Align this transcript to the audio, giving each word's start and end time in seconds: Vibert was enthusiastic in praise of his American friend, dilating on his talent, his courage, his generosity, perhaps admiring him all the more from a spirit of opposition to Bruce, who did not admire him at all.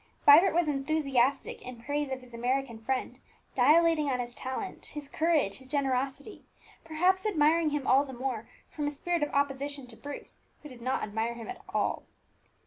Vibert 0.25 0.55
was 0.55 0.67
enthusiastic 0.67 1.61
in 1.61 1.83
praise 1.83 2.11
of 2.11 2.21
his 2.21 2.33
American 2.33 2.79
friend, 2.79 3.19
dilating 3.53 4.09
on 4.09 4.19
his 4.19 4.33
talent, 4.33 4.87
his 4.87 5.07
courage, 5.07 5.57
his 5.59 5.67
generosity, 5.67 6.43
perhaps 6.83 7.23
admiring 7.23 7.69
him 7.69 7.85
all 7.85 8.03
the 8.03 8.11
more 8.11 8.49
from 8.71 8.87
a 8.87 8.89
spirit 8.89 9.21
of 9.21 9.29
opposition 9.29 9.85
to 9.85 9.95
Bruce, 9.95 10.41
who 10.63 10.69
did 10.69 10.81
not 10.81 11.03
admire 11.03 11.35
him 11.35 11.47
at 11.49 11.61
all. 11.71 12.01